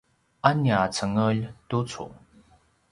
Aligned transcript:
a 0.47 0.49
nia 0.61 0.79
cengelj 0.95 1.41
tucu 1.69 2.05